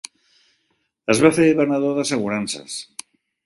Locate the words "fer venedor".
1.39-1.95